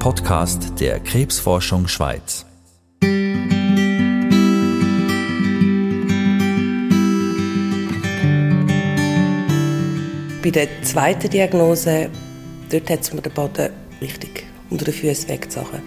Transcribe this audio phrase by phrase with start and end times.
[0.00, 2.46] Podcast der Krebsforschung Schweiz.
[10.42, 12.08] Bei der zweiten Diagnose,
[12.70, 13.68] dort hat es mir den Boden
[14.00, 15.82] richtig unter den Füßen weggezogen.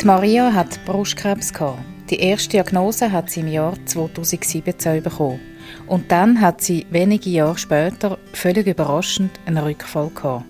[0.00, 1.80] Die Maria hat Brustkrebs gehabt.
[2.08, 5.40] Die erste Diagnose hat sie im Jahr 2017 bekommen.
[5.86, 10.46] Und dann hat sie wenige Jahre später völlig überraschend einen Rückfall gehabt.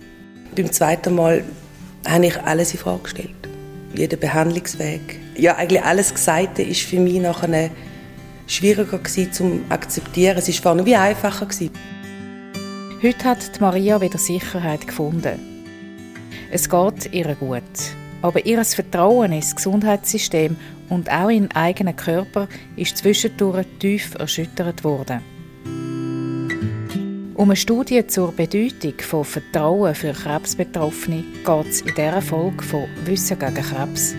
[0.54, 1.42] Beim zweiten Mal
[2.06, 3.48] habe ich alles in Frage gestellt.
[3.94, 5.20] Jeden Behandlungsweg.
[5.36, 7.70] Ja, eigentlich alles Gesagte ist für mich nachher
[8.46, 10.38] schwieriger zu akzeptieren.
[10.38, 11.70] Es war vorne wie einfacher gewesen.
[13.02, 15.38] Heute hat Maria wieder Sicherheit gefunden.
[16.50, 17.62] Es geht ihr gut.
[18.22, 20.56] Aber ihr Vertrauen ins Gesundheitssystem
[20.88, 25.33] und auch in den eigenen Körper ist zwischendurch tief erschüttert worden.
[27.36, 32.86] Um eine Studie zur Bedeutung von Vertrauen für Krebsbetroffene geht es in dieser Folge von
[33.06, 34.14] Wissen gegen Krebs,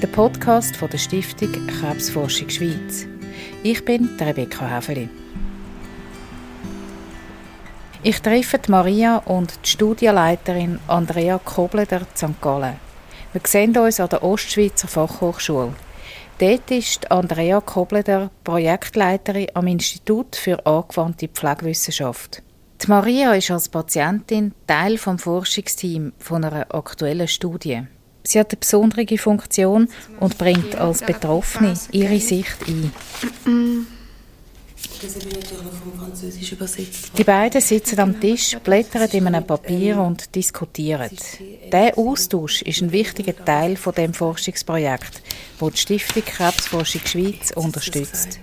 [0.00, 3.08] der Podcast von der Stiftung Krebsforschung Schweiz.
[3.64, 5.08] Ich bin Rebecca Häfeli.
[8.04, 12.40] Ich treffe Maria und die Studienleiterin Andrea Kobleder St.
[12.40, 12.76] Gallen.
[13.32, 15.74] Wir sehen uns an der Ostschweizer Fachhochschule.
[16.38, 22.44] Dort ist Andrea Kobleder Projektleiterin am Institut für angewandte Pflegewissenschaft.
[22.82, 27.82] Die Maria ist als Patientin Teil des Forschungsteams von einer aktuellen Studie.
[28.22, 32.92] Sie hat eine besondere Funktion und bringt als Betroffene ihre Sicht ein.
[33.44, 33.86] Vom.
[37.16, 41.10] Die beiden sitzen am Tisch, blättern in einem Papier und diskutieren.
[41.72, 45.22] Dieser Austausch ist ein wichtiger Teil von dem Forschungsprojekt,
[45.58, 48.40] das die Stiftung Krebsforschung Schweiz unterstützt.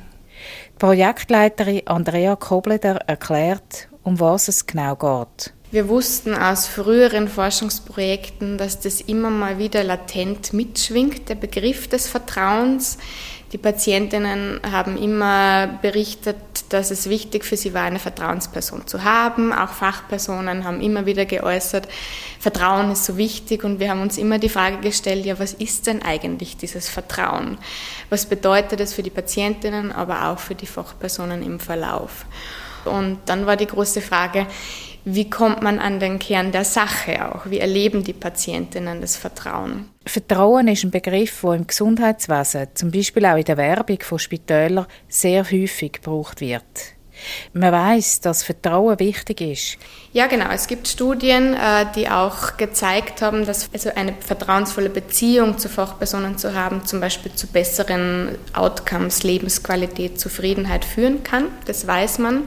[0.74, 5.54] Die Projektleiterin Andrea Kobleder erklärt, um was es genau geht.
[5.70, 12.08] Wir wussten aus früheren Forschungsprojekten, dass das immer mal wieder latent mitschwingt, der Begriff des
[12.08, 12.98] Vertrauens.
[13.52, 16.38] Die Patientinnen haben immer berichtet,
[16.70, 19.52] dass es wichtig für sie war, eine Vertrauensperson zu haben.
[19.52, 21.90] Auch Fachpersonen haben immer wieder geäußert,
[22.40, 25.86] Vertrauen ist so wichtig und wir haben uns immer die Frage gestellt, ja, was ist
[25.86, 27.58] denn eigentlich dieses Vertrauen?
[28.10, 32.26] Was bedeutet es für die Patientinnen, aber auch für die Fachpersonen im Verlauf?
[32.88, 34.48] Und dann war die große Frage,
[35.10, 37.50] wie kommt man an den Kern der Sache auch?
[37.50, 39.90] Wie erleben die Patientinnen das Vertrauen?
[40.06, 44.86] Vertrauen ist ein Begriff, der im Gesundheitswesen, zum Beispiel auch in der Werbung von Spitälern,
[45.08, 46.97] sehr häufig gebraucht wird.
[47.54, 49.78] Man weiß, dass Vertrauen wichtig ist.
[50.14, 50.50] Ja, genau.
[50.52, 56.38] Es gibt Studien, äh, die auch gezeigt haben, dass also eine vertrauensvolle Beziehung zu Fachpersonen
[56.38, 61.46] zu haben, zum Beispiel zu besseren Outcomes, Lebensqualität, Zufriedenheit führen kann.
[61.66, 62.44] Das weiß man.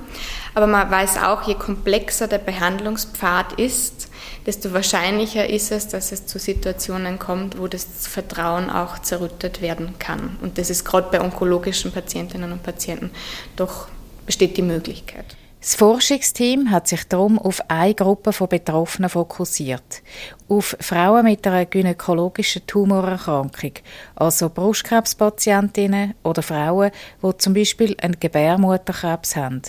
[0.55, 4.09] Aber man weiß auch, je komplexer der Behandlungspfad ist,
[4.47, 9.95] desto wahrscheinlicher ist es, dass es zu Situationen kommt, wo das Vertrauen auch zerrüttet werden
[9.99, 10.39] kann.
[10.43, 13.11] Und das ist gerade bei onkologischen Patientinnen und Patienten
[13.57, 13.89] doch
[14.31, 15.37] besteht die Möglichkeit.
[15.61, 20.03] Das Forschungsteam hat sich darum auf eine Gruppe von Betroffenen fokussiert.
[20.49, 23.73] Auf Frauen mit einer gynäkologischen Tumorerkrankung,
[24.15, 26.93] also Brustkrebspatientinnen oder Frauen,
[27.25, 29.63] die zum Beispiel einen Gebärmutterkrebs haben.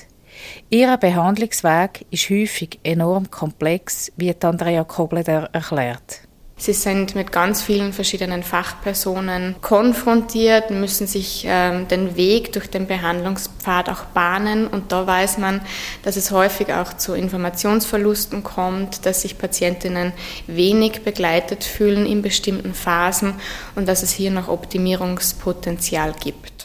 [0.70, 6.22] Ihr Behandlungsweg ist häufig enorm komplex, wie Andrea Kobleder erklärt.
[6.62, 12.86] Sie sind mit ganz vielen verschiedenen Fachpersonen konfrontiert, müssen sich ähm, den Weg durch den
[12.86, 14.68] Behandlungspfad auch bahnen.
[14.68, 15.62] Und da weiß man,
[16.04, 20.14] dass es häufig auch zu Informationsverlusten kommt, dass sich Patientinnen
[20.46, 23.34] wenig begleitet fühlen in bestimmten Phasen
[23.74, 26.61] und dass es hier noch Optimierungspotenzial gibt.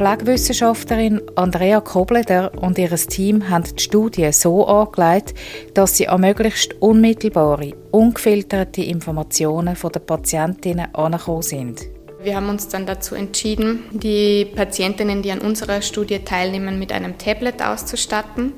[0.00, 5.34] Pflegewissenschaftlerin Andrea Kobleder und ihr Team haben die Studie so angelegt,
[5.74, 11.82] dass sie an möglichst unmittelbare, ungefilterte Informationen den Patientinnen angekommen sind.
[12.22, 17.18] Wir haben uns dann dazu entschieden, die Patientinnen, die an unserer Studie teilnehmen, mit einem
[17.18, 18.54] Tablet auszustatten.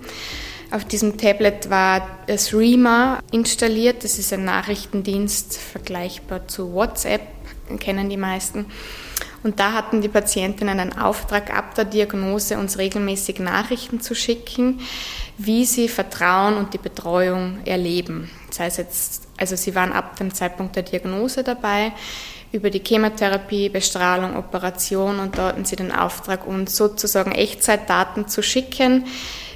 [0.70, 4.04] Auf diesem Tablet war das REMA installiert.
[4.04, 7.22] Das ist ein Nachrichtendienst vergleichbar zu WhatsApp,
[7.80, 8.66] kennen die meisten.
[9.42, 14.80] Und da hatten die Patientinnen einen Auftrag ab der Diagnose, uns regelmäßig Nachrichten zu schicken,
[15.36, 18.30] wie sie Vertrauen und die Betreuung erleben.
[18.48, 21.92] Das heißt jetzt, also sie waren ab dem Zeitpunkt der Diagnose dabei,
[22.52, 28.42] über die Chemotherapie, Bestrahlung, Operation und da hatten sie den Auftrag, uns sozusagen Echtzeitdaten zu
[28.42, 29.06] schicken,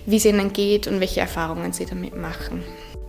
[0.06, 2.64] wie es ihnen geht und welche Erfahrungen sie damit machen.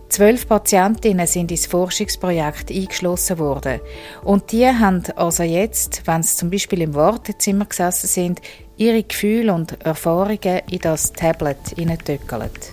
[0.08, 3.80] Zwölf Patientinnen sind ins Forschungsprojekt eingeschlossen worden.
[4.24, 8.40] Und die haben also jetzt, wenn sie zum Beispiel im Wartezimmer gesessen sind,
[8.76, 12.72] ihre Gefühle und Erfahrungen in das Tablet hineintöckelt.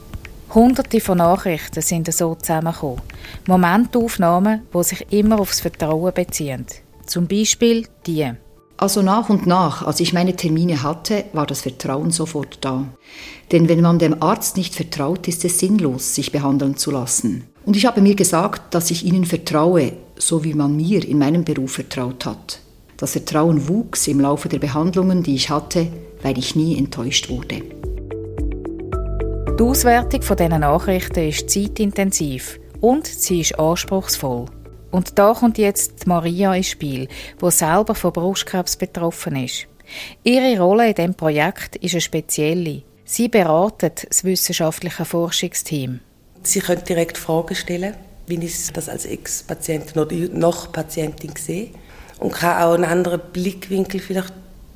[0.53, 3.01] Hunderte von Nachrichten sind so zusammengekommen.
[3.47, 6.65] Momentaufnahmen, die sich immer aufs Vertrauen beziehen.
[7.05, 8.31] Zum Beispiel die.
[8.77, 12.85] Also nach und nach, als ich meine Termine hatte, war das Vertrauen sofort da.
[13.51, 17.45] Denn wenn man dem Arzt nicht vertraut, ist es sinnlos, sich behandeln zu lassen.
[17.65, 21.45] Und ich habe mir gesagt, dass ich ihnen vertraue, so wie man mir in meinem
[21.45, 22.59] Beruf vertraut hat.
[22.97, 25.87] Das Vertrauen wuchs im Laufe der Behandlungen, die ich hatte,
[26.21, 27.61] weil ich nie enttäuscht wurde.
[29.57, 34.45] Die Auswertung dieser Nachrichten ist zeitintensiv und sie ist anspruchsvoll.
[34.95, 37.09] Und da kommt jetzt Maria ins Spiel,
[37.39, 39.67] wo selber von Brustkrebs betroffen ist.
[40.23, 42.81] Ihre Rolle in diesem Projekt ist eine spezielle.
[43.03, 45.99] Sie beratet das wissenschaftliche Forschungsteam.
[46.43, 47.93] Sie können direkt Fragen stellen,
[48.27, 51.71] wie ich das als Ex-Patientin oder noch Patientin sehe
[52.19, 54.31] und kann auch einen anderen Blickwinkel vielleicht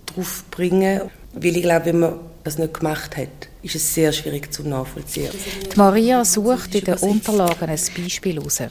[0.05, 4.51] darauf bringen, weil ich glaube, wenn man das nicht gemacht hat, ist es sehr schwierig
[4.51, 5.31] zu nachvollziehen.
[5.71, 8.63] Die Maria sucht in den Unterlagen ein Beispiel heraus.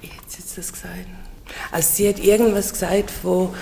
[0.00, 1.06] Wie hat sie jetzt das gesagt?
[1.70, 3.54] Also sie hat irgendwas gesagt, wo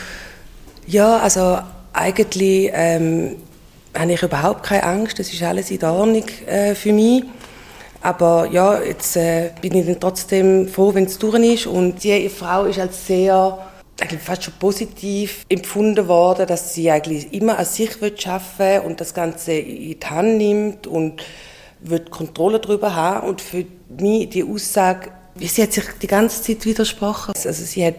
[0.87, 1.59] ja, also
[1.93, 3.37] eigentlich ähm,
[3.97, 7.25] habe ich überhaupt keine Angst, das ist alles in Ordnung äh, für mich.
[8.03, 11.67] Aber ja, jetzt äh, bin ich dann trotzdem froh, wenn es durch ist.
[11.67, 13.59] Und die Frau ist als sehr
[13.99, 19.01] eigentlich fast schon positiv empfunden worden, dass sie eigentlich immer an sich arbeiten will und
[19.01, 21.23] das Ganze in die Hand nimmt und
[21.81, 23.29] wird Kontrolle darüber haben.
[23.29, 27.35] Und für mich die Aussage, sie hat sich die ganze Zeit widersprochen.
[27.35, 27.97] Also sie hat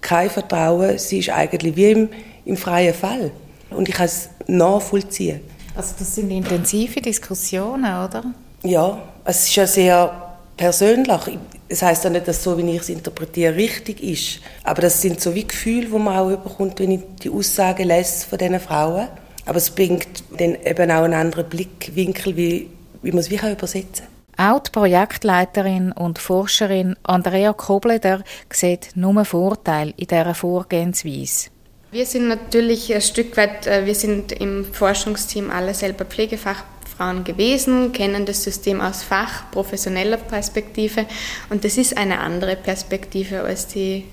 [0.00, 2.08] kein Vertrauen, sie ist eigentlich wie im,
[2.44, 3.30] im freien Fall.
[3.70, 5.40] Und ich kann es nachvollziehen.
[5.74, 8.24] Also das sind intensive Diskussionen, oder?
[8.62, 11.38] Ja, es ist ja sehr persönlich.
[11.68, 14.40] Das heißt ja nicht, dass so, wie ich es interpretiere, richtig ist.
[14.62, 18.26] Aber das sind so wie Gefühle, die man auch bekommt, wenn ich die Aussagen lese
[18.26, 19.08] von diesen Frauen.
[19.46, 22.68] Aber es bringt dann eben auch einen anderen Blickwinkel, wie,
[23.02, 24.11] wie man es wie übersetzen kann.
[24.36, 31.50] Auch die Projektleiterin und Forscherin Andrea Kobleder sieht nur Vorteile in dieser Vorgehensweise.
[31.90, 36.64] Wir sind natürlich ein Stück weit, äh, wir sind im Forschungsteam alle selber Pflegefach
[36.96, 41.06] Frauen gewesen, kennen das System aus Fach, professioneller Perspektive
[41.50, 44.04] und das ist eine andere Perspektive, als die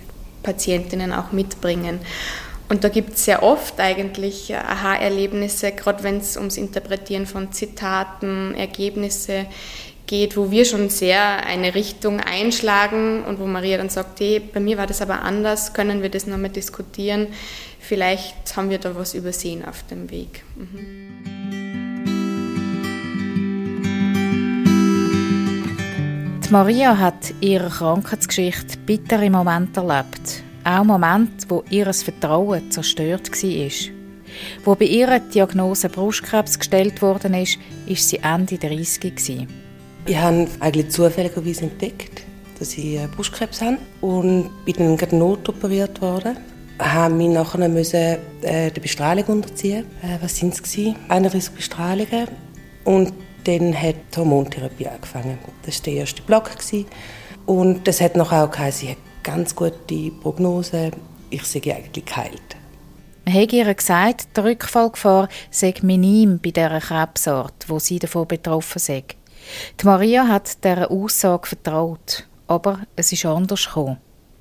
[0.43, 1.99] Patientinnen auch mitbringen.
[2.69, 8.53] Und da gibt es sehr oft eigentlich Aha-Erlebnisse, gerade wenn es ums Interpretieren von Zitaten,
[8.53, 9.47] Ergebnisse
[10.09, 14.59] geht, wo wir schon sehr eine Richtung einschlagen und wo Maria dann sagt, hey, bei
[14.59, 17.27] mir war das aber anders, können wir das nochmal diskutieren?
[17.79, 20.43] Vielleicht haben wir da was übersehen auf dem Weg.
[20.55, 21.09] Mhm.
[26.49, 30.41] Maria hat ihre Krankheitsgeschichte bittere Momente erlebt.
[30.63, 33.93] Auch Momente, wo ihr Vertrauen zerstört war.
[34.65, 39.68] Wo bei ihrer Diagnose Brustkrebs gestellt worden ist, ist sie Ende 30 gewesen.
[40.09, 42.23] Ich habe eigentlich zufälligerweise entdeckt,
[42.57, 46.35] dass ich Brustkrebs habe und bin dann gerade notoperiert worden.
[46.79, 49.85] Ich musste mich nachher müssen, äh, der Bestrahlung unterziehen.
[50.01, 50.95] Äh, was waren es?
[51.09, 52.27] 31 Bestrahlungen.
[52.85, 53.13] Und
[53.43, 55.37] dann hat die Hormontherapie angefangen.
[55.63, 56.49] Das war der erste Block.
[57.45, 60.89] Und das hat noch auch geheißen, sie hat ganz gute Prognose.
[61.29, 62.55] Ich sehe eigentlich geheilt.
[63.25, 68.79] Man hat ihr gesagt, die Rückfallgefahr sei minim bei dieser Krebsart, wo sie davon betroffen
[68.79, 69.03] sei.
[69.79, 73.97] Die Maria hat dieser Aussage vertraut, aber es ist anders gekommen.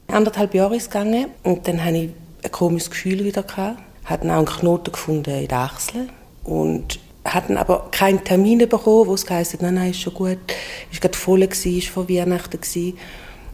[0.08, 2.10] Anderthalb Jahre ist gegangen und dann hatte ich
[2.44, 3.44] ein komisches Gefühl wieder.
[3.46, 3.78] Ich habe
[4.10, 6.10] auch einen Knoten gefunden in den Achseln
[6.44, 10.38] und hatten aber keinen Termin bekommen, wo es geheißen nein, nein, ist schon gut.
[10.38, 12.60] War gerade voll, gewesen, ist vor Weihnachten.
[12.60, 12.98] Gewesen.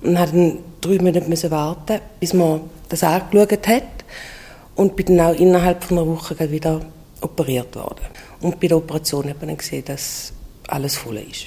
[0.02, 3.82] Und hatten drei Monate warten, bis man das angeschaut hat.
[4.74, 6.80] Und bin dann auch innerhalb von einer Woche wieder
[7.20, 8.04] operiert worden.
[8.40, 10.33] Und bei der Operation hat dann gesehen, dass
[10.70, 11.46] alles voll ist.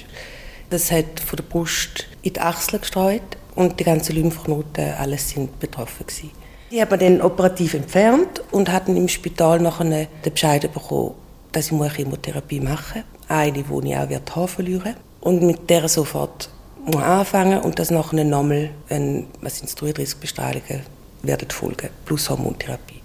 [0.70, 3.22] Das hat von der Brust in die Achseln gestreut
[3.54, 6.30] und die ganzen Lymphknoten, alles sind betroffen gewesen.
[6.70, 11.14] Die hat man dann operativ entfernt und hatten im Spital noch den Bescheid bekommen,
[11.52, 13.30] dass ich eine Chemotherapie machen muss.
[13.30, 16.50] Eine, die ich auch wird Haar verlieren Und mit der sofort
[16.84, 20.82] muss anfangen und das nachher nochmal, wenn, was sind 33 Bestrahlungen,
[21.22, 23.00] werden folgen, plus Hormontherapie.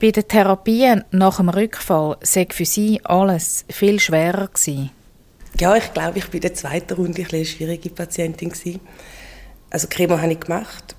[0.00, 4.90] Bei den Therapien nach dem Rückfall sei für Sie alles viel schwerer gewesen.
[5.60, 8.80] Ja, ich glaube, ich war in der zweiten Runde eine schwierige Patientin gewesen.
[9.70, 10.96] Also Chemo habe ich gemacht,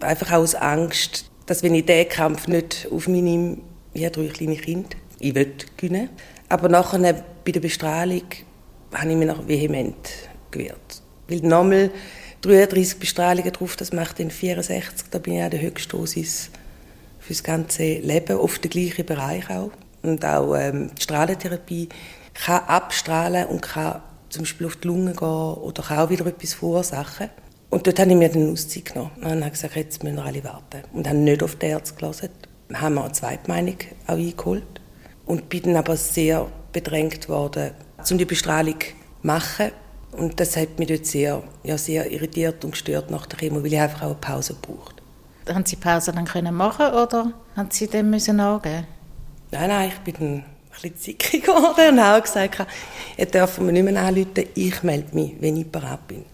[0.00, 3.58] einfach aus Angst, dass wenn ich diesen Kampf nicht auf nehme,
[3.92, 6.08] wie drei kleine Kinder, ich will gewinnen.
[6.48, 8.22] Aber nachher bei der Bestrahlung
[8.94, 10.08] habe ich mich noch vehement
[10.52, 11.02] gewehrt.
[11.26, 11.90] Weil nochmal
[12.42, 16.50] 33 Bestrahlungen drauf, das macht dann 64, da bin ich an der Höchstdosis
[17.18, 19.72] fürs ganze Leben, oft der gleiche Bereich auch.
[20.02, 21.88] Und auch ähm, die Strahlentherapie
[22.34, 26.54] kann abstrahlen und kann zum Beispiel auf die Lunge gehen oder kann auch wieder etwas
[26.54, 27.28] verursachen.
[27.68, 30.42] Und dort habe ich mir dann Auszeit genommen und habe gesagt, jetzt müssen wir alle
[30.42, 30.82] warten.
[30.92, 32.30] Und habe nicht auf die Ärzte gelassen.
[32.72, 34.80] Haben wir eine zweite Meinung auch eingeholt.
[35.24, 37.70] Und bin dann aber sehr bedrängt worden,
[38.10, 38.86] um die Bestrahlung zu
[39.22, 39.70] machen.
[40.12, 43.72] Und das hat mich dort sehr, ja, sehr irritiert und gestört nach der Chemo, weil
[43.72, 45.00] ich einfach auch eine Pause braucht.
[45.48, 48.86] Haben Sie Pause dann können machen oder haben Sie dem müssen angeben?
[49.52, 50.44] Nein, nein, ich bin dann
[50.84, 52.66] ein bisschen zickig geworden und habe gesagt,
[53.16, 56.24] ihr dürft mir nicht mehr anrufen, ich melde mich, wenn ich bereit bin.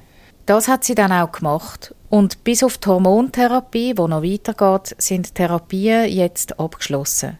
[0.47, 1.95] Das hat sie dann auch gemacht.
[2.09, 7.39] Und bis auf die Hormontherapie, die noch weitergeht, sind Therapien jetzt abgeschlossen.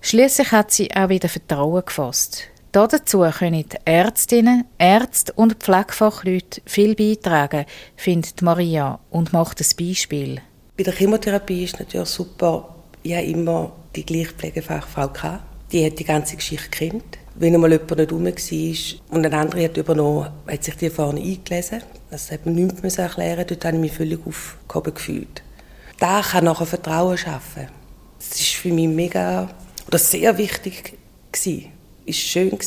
[0.00, 2.44] Schließlich hat sie auch wieder Vertrauen gefasst.
[2.72, 7.66] Dazu können Ärztinnen, Ärzte und Pflegefachleute viel beitragen,
[7.96, 10.40] findet Maria und macht ein Beispiel.
[10.76, 15.49] Bei der Chemotherapie ist natürlich super, ich habe immer die gleiche Pflegefachfrau gehabt.
[15.72, 17.18] Die hat die ganze Geschichte gekannt.
[17.36, 21.20] Wenn einmal jemand nicht rum war und ein anderer hat übernommen, hat sich die vorne
[21.20, 21.82] eingelesen.
[22.10, 25.42] Das hat man nichts erklären Dort habe ich mich völlig aufgehoben gefühlt.
[25.98, 27.68] Da kann nachher Vertrauen schaffen.
[28.18, 29.48] Das ist für mich mega
[29.86, 30.98] oder sehr wichtig.
[31.32, 32.58] Es war schön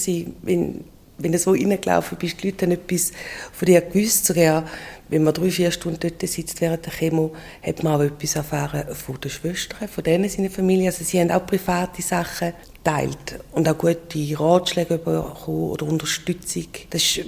[0.41, 0.83] wenn,
[1.17, 3.11] wenn du so reingelaufen bist, die Leute haben etwas
[3.51, 4.25] von dir gewusst.
[4.25, 4.65] Sogar
[5.09, 8.95] wenn man drei, vier Stunden dort sitzt während der Chemo, hat man auch etwas erfahren
[8.95, 10.87] von den Schwestern, von denen seiner Familie.
[10.87, 12.53] Also sie haben auch private Sachen
[12.83, 16.67] teilt und auch gute Ratschläge bekommen oder Unterstützung.
[16.89, 17.25] Das war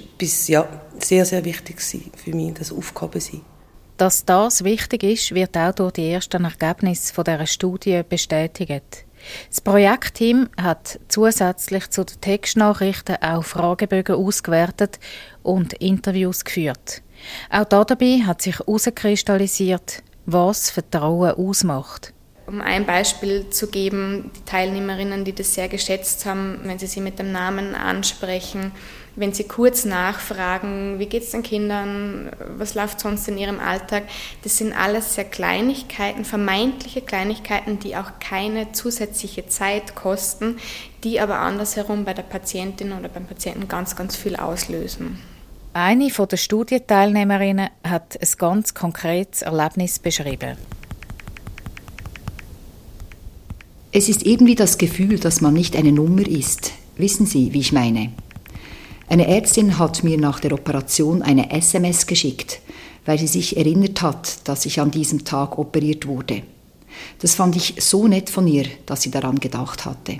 [0.48, 3.42] ja, sehr, sehr wichtig für mich, das Aufgaben sein.
[3.98, 9.05] Dass das wichtig ist, wird auch durch die ersten Ergebnisse dieser Studie bestätigt.
[9.48, 14.98] Das Projektteam hat zusätzlich zu den Textnachrichten auch Fragebögen ausgewertet
[15.42, 17.02] und Interviews geführt.
[17.50, 22.12] Auch dabei hat sich herauskristallisiert, was Vertrauen ausmacht.
[22.46, 27.00] Um ein Beispiel zu geben, die Teilnehmerinnen, die das sehr geschätzt haben, wenn sie sie
[27.00, 28.70] mit dem Namen ansprechen,
[29.16, 34.04] wenn sie kurz nachfragen, wie geht es den Kindern, was läuft sonst in ihrem Alltag,
[34.44, 40.58] das sind alles sehr Kleinigkeiten, vermeintliche Kleinigkeiten, die auch keine zusätzliche Zeit kosten,
[41.02, 45.18] die aber andersherum bei der Patientin oder beim Patienten ganz, ganz viel auslösen.
[45.72, 50.56] Eine der Studienteilnehmerinnen hat ein ganz konkretes Erlebnis beschrieben.
[53.92, 56.72] Es ist irgendwie das Gefühl, dass man nicht eine Nummer ist.
[56.96, 58.12] Wissen Sie, wie ich meine?
[59.08, 62.60] Eine Ärztin hat mir nach der Operation eine SMS geschickt,
[63.04, 66.42] weil sie sich erinnert hat, dass ich an diesem Tag operiert wurde.
[67.20, 70.18] Das fand ich so nett von ihr, dass sie daran gedacht hatte.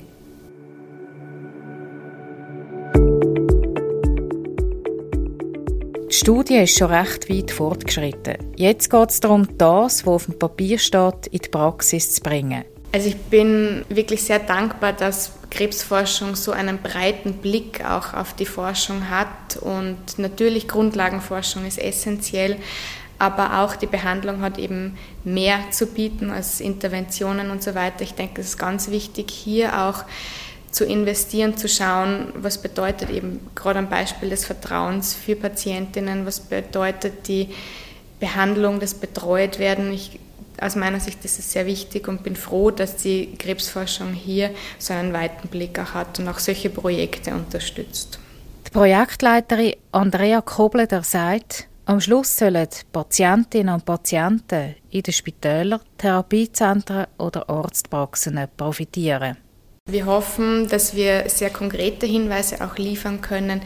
[6.08, 8.36] Die Studie ist schon recht weit fortgeschritten.
[8.56, 12.64] Jetzt geht es darum, das, was auf dem Papier steht, in die Praxis zu bringen.
[12.92, 18.46] Also ich bin wirklich sehr dankbar, dass Krebsforschung so einen breiten Blick auch auf die
[18.46, 22.56] Forschung hat und natürlich Grundlagenforschung ist essentiell,
[23.18, 28.02] aber auch die Behandlung hat eben mehr zu bieten als Interventionen und so weiter.
[28.02, 30.04] Ich denke, es ist ganz wichtig, hier auch
[30.70, 36.40] zu investieren, zu schauen, was bedeutet eben gerade am Beispiel des Vertrauens für Patientinnen, was
[36.40, 37.48] bedeutet die
[38.20, 39.92] Behandlung, das Betreutwerden.
[39.92, 40.18] Ich
[40.60, 44.94] aus meiner Sicht ist es sehr wichtig und bin froh, dass die Krebsforschung hier so
[44.94, 48.18] einen weiten Blick auch hat und auch solche Projekte unterstützt.
[48.66, 57.06] Die Projektleiterin Andrea Kobler sagt, am Schluss sollen Patientinnen und Patienten in den Spitälern, Therapiezentren
[57.18, 59.36] oder Arztpraxen profitieren.
[59.88, 63.62] Wir hoffen, dass wir sehr konkrete Hinweise auch liefern können.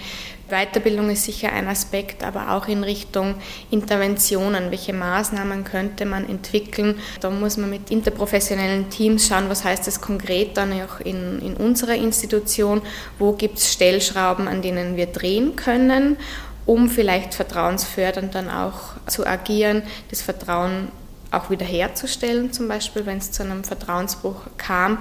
[0.50, 3.36] Weiterbildung ist sicher ein Aspekt, aber auch in Richtung
[3.70, 4.70] Interventionen.
[4.70, 6.96] Welche Maßnahmen könnte man entwickeln?
[7.20, 11.56] Da muss man mit interprofessionellen Teams schauen, was heißt das konkret dann auch in, in
[11.56, 12.82] unserer Institution?
[13.18, 16.18] Wo gibt es Stellschrauben, an denen wir drehen können?
[16.66, 20.88] um vielleicht vertrauensfördernd dann auch zu agieren, das Vertrauen
[21.30, 24.98] auch wiederherzustellen, zum Beispiel, wenn es zu einem Vertrauensbruch kam.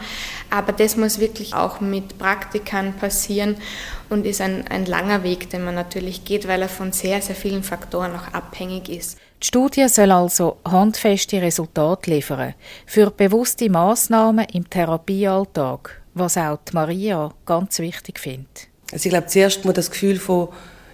[0.50, 3.58] Aber das muss wirklich auch mit Praktikern passieren
[4.10, 7.36] und ist ein, ein langer Weg, den man natürlich geht, weil er von sehr, sehr
[7.36, 9.18] vielen Faktoren auch abhängig ist.
[9.42, 12.56] Die Studie soll also handfeste Resultate liefern
[12.86, 18.68] für bewusste Maßnahmen im Therapiealltag, was auch die Maria ganz wichtig findet.
[18.92, 20.50] Also ich glaube, zuerst mal das Gefühl von,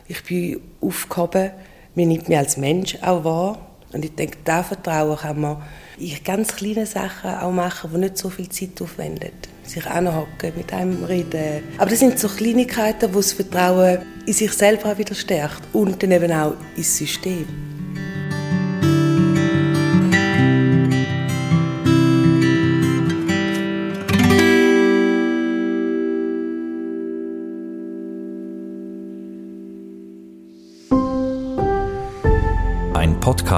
[0.07, 1.51] ich bin aufgehoben,
[1.95, 5.63] man nimmt mich als Mensch auch wahr und ich denke, da Vertrauen kann man
[5.97, 9.31] in ganz kleinen Sachen auch machen, die nicht so viel Zeit aufwenden.
[9.63, 11.63] Sich anhocken, mit einem reden.
[11.77, 16.01] Aber das sind so Kleinigkeiten, wo das Vertrauen in sich selber auch wieder stärkt und
[16.03, 17.74] dann eben auch ins System.